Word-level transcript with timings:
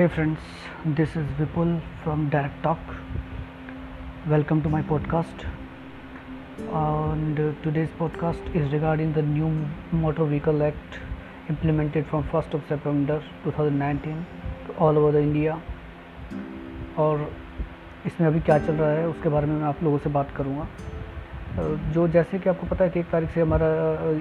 Hey 0.00 0.08
friends, 0.08 0.38
this 0.98 1.10
is 1.14 1.26
Vipul 1.38 1.70
from 2.02 2.30
Direct 2.30 2.62
Talk. 2.62 2.78
Welcome 4.26 4.62
to 4.62 4.70
my 4.70 4.80
podcast. 4.80 5.44
And 6.72 7.38
uh, 7.38 7.52
today's 7.62 7.90
podcast 7.98 8.56
is 8.56 8.72
regarding 8.72 9.12
the 9.12 9.20
new 9.20 9.50
Motor 9.92 10.24
Vehicle 10.24 10.62
Act 10.62 10.96
implemented 11.50 12.06
from 12.06 12.24
1st 12.32 12.54
of 12.54 12.62
September 12.66 13.22
2019 13.44 14.24
all 14.78 14.96
over 14.96 15.12
the 15.12 15.20
India. 15.20 15.60
और 16.96 17.28
इसमें 18.06 18.26
अभी 18.28 18.40
क्या 18.40 18.58
चल 18.58 18.72
रहा 18.72 18.90
है 18.92 19.06
उसके 19.08 19.28
बारे 19.28 19.46
में 19.46 19.54
मैं 19.56 19.68
आप 19.74 19.82
लोगों 19.84 19.98
से 19.98 20.10
बात 20.16 20.34
करूँगा 20.36 20.68
जो 21.92 22.08
जैसे 22.16 22.38
कि 22.38 22.48
आपको 22.48 22.74
पता 22.74 22.84
है 22.84 22.90
कि 22.90 23.00
एक 23.00 23.10
तारीख 23.12 23.34
से 23.34 23.40
हमारा 23.40 23.72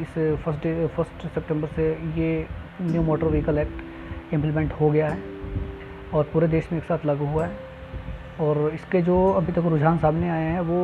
इस 0.03 0.13
फ़र्स्ट 0.45 0.71
फ़र्स्ट 0.95 1.27
सितंबर 1.33 1.75
से 1.75 1.91
ये 2.21 2.47
new 2.91 3.01
motor 3.11 3.37
vehicle 3.37 3.67
act 3.67 4.33
implement 4.33 4.73
हो 4.81 4.89
गया 4.91 5.09
है 5.09 5.38
और 6.13 6.29
पूरे 6.33 6.47
देश 6.47 6.71
में 6.71 6.79
एक 6.79 6.85
साथ 6.85 7.05
लागू 7.05 7.25
हुआ 7.25 7.45
है। 7.45 7.67
और 8.41 8.57
इसके 8.73 9.01
जो 9.01 9.15
अभी 9.31 9.51
तक 9.51 9.65
रुझान 9.65 9.97
सामने 9.97 10.29
आए 10.29 10.43
हैं, 10.43 10.59
वो 10.61 10.77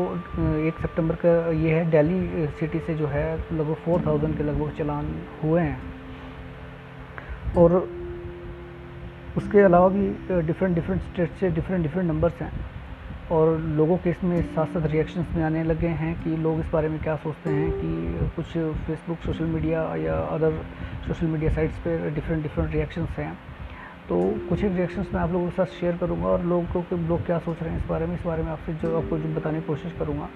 एक 0.68 0.80
सितंबर 0.82 1.16
का 1.16 1.52
ये 1.52 1.74
है, 1.74 1.90
दिल्ली 1.92 2.48
सिटी 2.60 2.80
से 2.80 2.96
जो 2.96 3.08
है, 3.08 3.38
लगभग 3.38 3.76
फोर 3.76 4.02
थाउज़ेंड 4.06 4.38
के 4.38 4.44
लगभग 4.44 4.76
चलान 4.78 5.14
हुए 5.44 5.62
हैं। 5.62 5.78
और 7.58 7.76
उसके 9.38 9.62
अलावा 9.62 9.88
भी 9.90 10.08
डिफरेंट 10.42 10.76
डिफरेंट 10.76 11.02
स्टेट 11.02 11.32
से 11.32 11.50
डिफरेंट 11.52 11.84
डिफरेंट 11.84 12.08
नंबर्स 12.10 12.42
हैं। 12.42 12.52
और 13.32 13.58
लोगों 13.78 13.98
के 13.98 14.10
इसमें 14.10 14.42
साथ 14.42 14.66
साथ 14.66 14.86
रिएक्शंस 14.88 15.28
में 15.36 15.44
आने 15.44 15.64
लगे 15.64 15.88
हैं 16.02 16.14
कि 16.23 16.36
लोग 16.38 16.60
इस 16.60 16.70
बारे 16.73 16.90
में 16.90 17.00
क्या 17.04 17.16
सोचते 17.16 17.50
हैं 17.50 17.72
कि 17.72 18.30
कुछ 18.36 18.46
फेसबुक 18.88 19.20
सोशल 19.26 19.46
मीडिया 19.46 19.82
या 19.96 20.16
अदर 20.36 20.62
सोशल 21.08 21.28
मीडिया 21.28 21.52
साइट्स 21.52 21.78
पे 21.78 21.98
डिफरेंट 22.10 22.44
डिफरेंट 22.44 22.73
रिएक्शंस 22.73 23.10
हैं। 23.10 23.38
तो 24.09 24.17
कुछ 24.50 24.61
ही 24.64 24.67
रिएक्शंस 24.70 25.08
मैं 25.14 25.22
आप 25.22 25.31
लोगों 25.31 25.50
के 25.50 25.56
साथ 25.56 25.80
शेयर 25.80 25.95
करूँगा 25.98 26.28
और 26.28 26.44
लोगों 26.45 26.81
को 26.81 26.98
लोग 26.98 27.25
क्या 27.25 27.38
सोच 27.39 27.61
रहे 27.61 27.72
हैं 27.72 27.80
इस 27.80 27.88
बारे 27.89 28.06
में। 28.06 28.16
इस 28.16 28.25
बारे 28.25 28.44
में 28.44 28.52
आपसे 28.52 28.73
जो 28.81 28.98
आपको 28.98 29.17
जो 29.17 29.30
बताने 29.36 29.59
की 29.59 29.66
कोशिश 29.67 29.94
करूँगा 30.00 30.30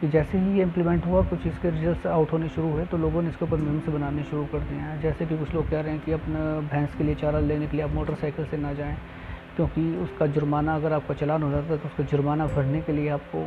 कि 0.00 0.08
जैसे 0.08 0.38
ही 0.38 0.56
ये 0.56 0.62
इम्प्लीमेंट 0.62 1.06
हुआ, 1.06 1.22
कुछ 1.24 1.46
इसके 1.46 1.70
रिज़ल्ट 1.70 2.06
आउट 2.06 2.32
होने 2.32 2.48
शुरू 2.48 2.70
हुए 2.70 2.84
तो 2.86 2.96
लोगों 2.98 3.22
ने 3.22 3.28
इसके 3.30 3.44
ऊपर 3.44 3.56
मीम्स 3.58 3.88
बनाने 3.88 4.24
शुरू 4.24 4.44
कर 4.52 4.58
दिए 4.60 4.78
हैं। 4.78 5.00
जैसे 5.02 5.26
कि 5.26 5.38
कुछ 5.38 5.54
लोग 5.54 5.70
कह 5.70 5.80
रहे 5.80 5.92
हैं 5.92 6.00
कि 6.04 6.12
अपना 6.12 6.40
भैंस 6.72 6.94
के 6.98 7.04
लिए 7.04 7.14
चारा 7.14 7.38
लेने 7.40 7.66
के 7.66 7.76
लिए 7.76 7.84
आप 7.84 7.92
मोटरसाइकिल 7.92 8.44
से 8.46 8.56
ना 8.56 8.72
जाएँ, 8.72 8.96
क्योंकि 9.56 9.86
उसका 9.98 10.26
जुर्माना 10.28 10.74
अगर 10.76 10.92
आपका 10.92 11.14
चलान 11.14 11.42
हो 11.42 11.50
जाता 11.50 11.72
है 11.72 11.78
तो 11.78 11.88
उसका 11.88 12.04
जुर्माना 12.06 12.46
भरने 12.48 12.80
के 12.80 12.92
लिए 12.92 13.08
आपको 13.10 13.44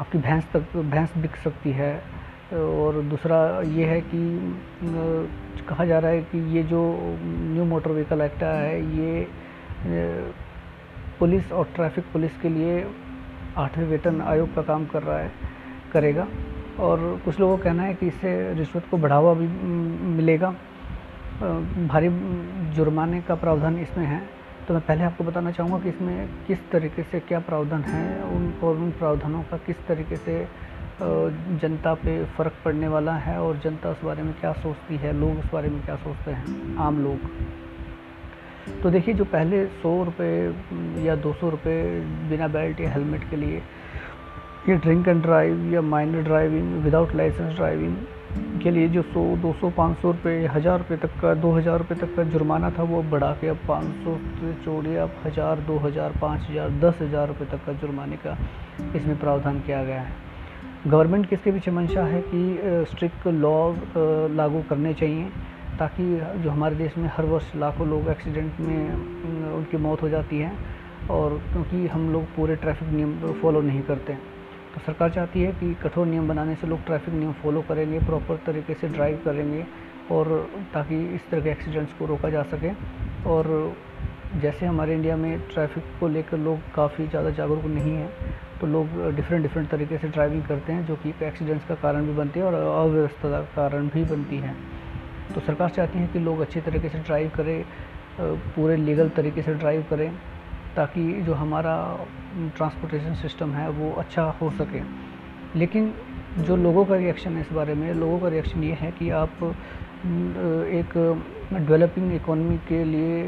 आपकी 0.00 0.18
भैंस 0.18 0.44
तक, 0.52 0.76
भैंस 0.76 1.16
बिक 1.16 1.36
सकती 1.44 1.72
है। 1.72 1.92
और 2.54 3.00
दूसरा 3.02 3.38
ये 3.66 3.84
है 3.84 4.00
कि 4.04 4.20
कहा 5.68 5.84
जा 5.84 5.98
रहा 5.98 6.10
है 6.10 6.20
कि 6.22 6.38
ये 6.56 6.62
जो 6.62 6.80
न्यू 7.22 7.64
मोटर 7.64 7.90
व्हीकल 7.90 8.20
एक्ट 8.20 8.42
है, 8.42 8.80
ये 8.96 9.26
पुलिस 11.18 11.52
और 11.52 11.68
ट्रैफ़िक 11.76 12.04
पुलिस 12.12 12.36
के 12.40 12.48
लिए 12.48 12.84
आठवें 13.58 13.86
वेतन 13.86 14.20
आयोग 14.22 14.54
का 14.54 14.62
काम 14.62 14.84
कर 14.86 15.02
रहा 15.02 15.18
है, 15.18 15.30
करेगा। 15.92 16.26
और 16.80 17.20
कुछ 17.24 17.40
लोगों 17.40 17.56
का 17.56 17.64
कहना 17.64 17.82
है 17.82 17.94
कि 17.94 18.06
इससे 18.06 18.52
रिश्वत 18.54 18.84
को 18.90 18.98
बढ़ावा 18.98 19.34
भी 19.34 19.46
मिलेगा। 20.16 20.54
भारी 21.88 22.08
जुर्माने 22.74 23.20
का 23.20 23.34
प्रावधान 23.34 23.78
इसमें 23.78 24.06
है। 24.06 24.22
तो 24.68 24.74
मैं 24.74 24.82
पहले 24.82 25.04
आपको 25.04 25.24
बताना 25.24 25.50
चाहूँगा 25.50 25.78
कि 25.78 25.88
इसमें 25.88 26.28
किस 26.46 26.70
तरीके 26.70 27.02
से 27.02 27.20
क्या 27.20 27.40
प्रावधान 27.40 27.82
है, 27.82 28.22
उन 28.24 28.52
और 28.62 28.76
उन 28.76 28.90
प्रावधानों 28.90 29.42
का 29.42 29.56
किस 29.56 29.86
तरीके 29.86 30.16
से 30.16 30.46
जनता 31.00 31.94
पे 31.94 32.24
फ़र्क 32.36 32.52
पड़ने 32.64 32.88
वाला 32.88 33.12
है 33.18 33.38
और 33.42 33.56
जनता 33.64 33.90
उस 33.90 34.02
बारे 34.04 34.22
में 34.22 34.32
क्या 34.40 34.52
सोचती 34.54 34.96
है, 34.96 35.12
लोग 35.12 35.38
उस 35.38 35.50
बारे 35.52 35.68
में 35.68 35.84
क्या 35.84 35.96
सोचते 35.96 36.30
हैं? 36.30 36.76
आम 36.78 37.02
लोग। 37.04 37.18
तो 38.82 38.90
देखिए, 38.90 39.14
जो 39.14 39.24
पहले 39.26 39.64
सौ 39.82 40.02
रुपये 40.04 41.04
या 41.06 41.16
दो 41.16 41.32
सौ 41.32 41.50
रुपये 41.50 42.00
बिना 42.30 42.48
बेल्ट 42.48 42.80
या 42.80 42.90
हेलमेट 42.90 43.28
के 43.30 43.36
लिए 43.36 43.62
ये 44.68 44.76
ड्रिंक 44.76 45.08
एंड 45.08 45.22
ड्राइव 45.22 45.72
या 45.72 45.80
minor 45.82 46.22
driving, 46.22 46.72
without 46.84 47.14
licence 47.14 47.54
driving 47.56 47.96
के 48.62 48.70
लिए 48.70 48.88
जो 48.88 49.02
सौ, 49.02 49.24
दो 49.36 49.52
सौ, 49.52 49.70
पाँच 49.70 49.98
सौ 49.98 50.10
रुपये, 50.10 50.46
हज़ार 50.46 50.78
रुपये 50.78 50.96
तक 50.96 51.20
का, 51.20 51.34
दो 51.34 51.52
हज़ार 51.52 51.78
रुपये 51.78 51.98
तक 51.98 52.14
का 52.16 52.22
जुर्माना 52.24 52.70
था, 52.70 52.82
वो 52.82 53.02
बढ़ा 53.02 53.32
के 53.40 53.48
अब 53.48 53.58
पाँच 53.68 54.04
सौ 54.04 54.16
से 54.40 54.54
छोड़िए 54.64 54.96
अब 54.96 55.20
हज़ार, 55.26 55.60
दो 55.60 55.78
हज़ार, 55.78 56.18
पाँच 56.22 56.50
हज़ार, 56.50 56.70
दस 56.80 57.02
हज़ार 57.02 57.28
रुपये 57.28 57.46
तक 57.48 57.64
का 57.66 57.72
जुर्माने 57.72 58.16
का 58.26 58.36
इसमें 58.96 59.18
प्रावधान 59.20 59.60
किया 59.60 59.84
गया 59.84 60.00
है। 60.00 60.23
गवर्नमेंट 60.86 61.28
की 61.28 61.34
इसके 61.34 61.50
पीछे 61.52 61.70
मंशा 61.70 62.02
है 62.04 62.20
कि 62.24 62.86
स्ट्रिक्ट 62.90 63.26
लॉ 63.26 63.56
लागू 64.36 64.62
करने 64.70 64.92
चाहिए, 64.94 65.24
ताकि 65.78 66.04
जो 66.42 66.50
हमारे 66.50 66.76
देश 66.76 66.96
में 66.98 67.08
हर 67.16 67.24
वर्ष 67.24 67.50
लाखों 67.56 67.86
लोग 67.88 68.08
एक्सीडेंट 68.08 68.60
में 68.60 69.52
उनकी 69.52 69.76
मौत 69.76 70.02
हो 70.02 70.08
जाती 70.08 70.38
है, 70.38 70.52
और 71.10 71.38
क्योंकि 71.52 71.86
हम 71.86 72.12
लोग 72.12 72.24
पूरे 72.36 72.56
ट्रैफ़िक 72.56 72.88
नियम 72.88 73.16
फॉलो 73.42 73.60
नहीं 73.62 73.82
करते। 73.82 74.14
तो 74.74 74.80
सरकार 74.86 75.10
चाहती 75.10 75.42
है 75.42 75.52
कि 75.52 75.74
कठोर 75.82 76.06
नियम 76.06 76.28
बनाने 76.28 76.54
से 76.54 76.66
लोग 76.66 76.84
ट्रैफ़िक 76.86 77.14
नियम 77.14 77.32
फॉलो 77.42 77.62
करेंगे 77.68 77.98
प्रॉपर 78.06 78.40
तरीके 78.46 78.74
से 78.74 78.88
ड्राइव 78.88 79.20
करेंगे, 79.24 79.64
और 80.10 80.48
ताकि 80.74 81.04
इस 81.14 81.28
तरह 81.30 81.42
के 81.42 81.50
एक्सीडेंट्स 81.50 81.92
को 81.98 82.06
रोका 82.06 82.30
जा 82.30 82.42
सके, 82.52 82.70
और 83.26 83.52
जैसे 84.34 84.66
हमारे 84.66 84.94
इंडिया 84.94 85.16
में 85.16 85.38
ट्रैफ़िक 85.52 85.84
को 86.00 86.08
लेकर 86.08 86.38
लोग 86.38 86.60
काफ़ी 86.74 87.06
ज़्यादा 87.06 87.30
जागरूक 87.32 87.64
नहीं 87.66 87.92
हैं 87.92 88.08
तो 88.60 88.66
लोग 88.66 88.86
डिफरेंट 89.16 89.42
डिफरेंट 89.42 89.68
तरीके 89.70 89.98
से 89.98 90.08
ड्राइविंग 90.08 90.42
करते 90.44 90.72
हैं, 90.72 90.86
जो 90.86 90.96
कि 90.96 91.14
एक्सीडेंट्स 91.22 91.66
का 91.66 91.74
कारण 91.74 92.06
भी 92.06 92.12
बनती 92.14 92.40
है 92.40 92.46
और 92.46 92.54
अव्यवस्था 92.54 93.30
का 93.30 93.40
कारण 93.56 93.88
भी 93.88 94.04
बनती 94.04 94.36
है। 94.38 94.54
तो 95.34 95.40
सरकार 95.40 95.70
चाहती 95.70 95.98
है 95.98 96.06
कि 96.06 96.18
लोग 96.18 96.40
अच्छी 96.40 96.60
तरीके 96.60 96.88
से 96.88 96.98
ड्राइव 97.00 97.30
करें 97.36 97.64
पूरे 98.20 98.76
लीगल 98.76 99.08
तरीके 99.10 99.42
से 99.42 99.54
ड्राइव 99.54 99.84
करें, 99.90 100.10
ताकि 100.76 101.12
जो 101.22 101.34
हमारा 101.34 101.76
ट्रांसपोर्टेशन 102.56 103.14
सिस्टम 103.22 103.52
है 103.54 103.68
वो 103.70 103.92
अच्छा 103.98 104.22
हो 104.40 104.50
सके। 104.58 104.82
लेकिन 105.58 105.92
जो 106.38 106.56
लोगों 106.56 106.84
का 106.84 106.96
रिएक्शन 106.96 107.32
है 107.32 107.40
इस 107.40 107.52
बारे 107.52 107.74
में, 107.74 107.92
लोगों 107.94 108.18
का 108.20 108.28
रिएक्शन 108.28 108.64
ये 108.64 108.72
है 108.74 108.90
कि 108.92 109.10
आप 109.12 109.42
एक 110.04 110.92
डेवलपिंग 111.52 112.12
इकोनॉमी 112.14 112.56
के 112.68 112.84
लिए 112.84 113.22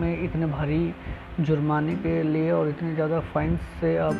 में 0.00 0.22
इतने 0.24 0.46
भारी 0.46 0.94
जुर्माने 1.40 1.94
के 1.96 2.22
लिए 2.22 2.50
और 2.50 2.68
इतने 2.68 2.94
ज़्यादा 2.94 3.20
फाइन्स 3.34 3.60
से 3.80 3.96
आप 3.96 4.14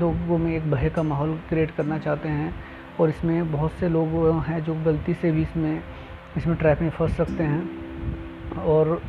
लोगों 0.00 0.38
में 0.38 0.54
एक 0.56 0.70
भय 0.70 0.90
का 0.90 1.02
माहौल 1.02 1.34
क्रिएट 1.48 1.70
करना 1.70 1.98
चाहते 1.98 2.28
हैं 2.28 2.54
और 3.00 3.08
इसमें 3.08 3.52
बहुत 3.52 3.72
से 3.80 3.88
लोग 3.88 4.08
हैं 4.46 4.62
जो 4.64 4.74
गलती 4.84 5.14
से 5.14 5.30
भी 5.32 5.42
इसमें 5.42 5.82
इसमें 6.36 6.56
ट्रैप 6.56 6.80
में 6.82 6.90
फंस 6.90 7.16
सकते 7.16 7.42
हैं 7.42 8.62
और 8.66 9.00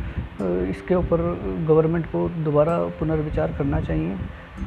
इसके 0.70 0.96
ऊपर 0.96 1.22
गवर्नमेंट 1.68 2.06
को 2.06 2.28
दोबारा 2.44 2.78
पुनर्विचार 3.00 3.54
करना 3.58 3.80
चाहिए। 3.82 4.18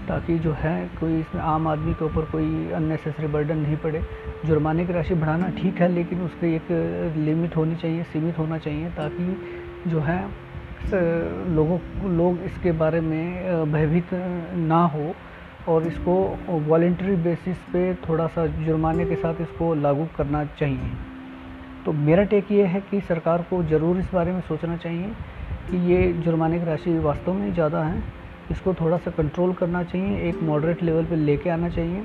ताकि 0.08 0.38
जो 0.38 0.52
है 0.52 0.78
कोई 1.00 1.18
इसमें 1.20 1.42
आम 1.42 1.68
आदमी 1.68 1.92
के 1.94 2.04
ऊपर 2.04 2.24
कोई 2.30 2.70
अननेसेसरी 2.74 3.26
बर्डन 3.28 3.58
नहीं 3.58 3.76
पड़े। 3.76 4.02
जुर्माने 4.46 4.86
की 4.86 4.92
राशि 4.92 5.14
बढ़ाना 5.14 5.48
ठीक 5.58 5.80
है, 5.80 5.88
लेकिन 5.88 6.20
उसकी 6.22 6.54
एक 6.54 7.14
लिमिट 7.18 7.56
होनी 7.56 7.74
चाहिए, 7.74 8.02
सीमित 8.04 8.38
होना 8.38 8.58
चाहिए 8.58 8.88
ताकि 8.90 9.90
जो 9.90 10.00
है 10.00 10.20
लोगों, 11.48 11.78
लोग 12.16 12.42
इसके 12.42 12.72
बारे 12.74 13.00
में 13.00 13.72
भयभीत 13.72 14.12
ना 14.54 14.82
हो 14.84 15.14
और 15.68 15.86
इसको 15.86 16.14
वॉल्ट्री 16.68 17.14
बेसिस 17.22 17.56
पे 17.72 17.94
थोड़ा 18.08 18.26
सा 18.26 18.46
जुर्माने 18.46 19.04
के 19.04 19.16
साथ 19.16 19.40
इसको 19.40 19.74
लागू 19.74 20.06
करना 20.16 20.44
चाहिए। 20.58 20.90
तो 21.84 21.92
मेरा 21.92 22.24
टेक 22.24 22.52
ये 22.52 22.64
है 22.64 22.80
कि 22.80 23.00
सरकार 23.00 23.42
को 23.50 23.62
ज़रूर 23.64 23.98
इस 23.98 24.12
बारे 24.14 24.32
में 24.32 24.40
सोचना 24.40 24.76
चाहिए 24.76 25.10
कि 25.70 25.76
ये 25.92 26.12
जुर्माने 26.14 26.58
की 26.58 26.64
राशि 26.64 26.98
वास्तव 26.98 27.32
में 27.32 27.52
ज़्यादा 27.54 27.82
है 27.82 28.02
इसको 28.50 28.74
थोड़ा 28.74 28.96
सा 28.96 29.10
कंट्रोल 29.10 29.52
करना 29.52 29.82
चाहिए, 29.82 30.28
एक 30.28 30.42
मॉडरेट 30.42 30.82
लेवल 30.82 31.04
पे 31.04 31.16
लेके 31.16 31.50
आना 31.50 31.68
चाहिए। 31.68 32.04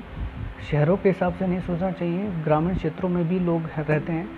शहरों 0.70 0.96
के 0.96 1.08
हिसाब 1.08 1.34
से 1.34 1.46
नहीं 1.46 1.60
सोचना 1.60 1.90
चाहिए, 1.90 2.30
ग्रामीण 2.44 2.74
क्षेत्रों 2.74 3.08
में 3.08 3.28
भी 3.28 3.38
लोग 3.38 3.62
रहते 3.78 4.12
हैं। 4.12 4.28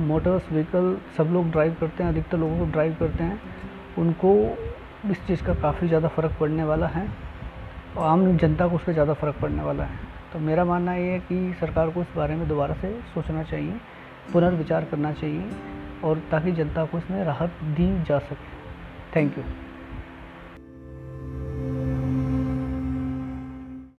मोटर्स 0.00 0.52
व्हीकल 0.52 0.96
सब 1.16 1.30
लोग 1.32 1.50
ड्राइव 1.50 1.76
करते 1.80 2.02
हैं, 2.02 2.10
अधिकतर 2.10 2.38
लोगों 2.38 2.58
को 2.58 2.64
ड्राइव 2.64 2.96
करते 3.00 3.24
हैं। 3.24 3.40
उनको 3.98 4.34
इस 5.10 5.26
चीज़ 5.26 5.42
का 5.42 5.54
काफ़ी 5.54 5.88
ज़्यादा 5.88 6.08
फ़र्क 6.08 6.36
पड़ने 6.40 6.64
वाला 6.64 6.86
है। 6.86 7.08
और 7.96 8.06
आम 8.06 8.36
जनता 8.36 8.68
को 8.68 8.76
उस 8.76 8.84
पर 8.84 8.92
ज़्यादा 8.92 9.14
फ़र्क 9.14 9.36
पड़ने 9.42 9.62
वाला 9.62 9.84
है। 9.84 9.98
तो 10.32 10.38
मेरा 10.38 10.64
मानना 10.64 10.94
ये 10.94 11.10
है 11.10 11.18
कि 11.18 11.54
सरकार 11.60 11.90
को 11.90 12.00
इस 12.00 12.14
बारे 12.16 12.36
में 12.36 12.48
दोबारा 12.48 12.74
से 12.74 12.92
सोचना 13.14 13.42
चाहिए, 13.42 13.74
पुनर्विचार 14.32 14.84
करना 14.84 15.12
चाहिए 15.12 15.50
और 16.04 16.22
ताकि 16.30 16.52
जनता 16.52 16.84
को 16.84 16.98
इसमें 16.98 17.24
राहत 17.24 17.50
दी 17.50 18.02
जा 18.02 18.18
सके। 18.18 19.16
Thank 19.16 19.38
you 19.38 19.44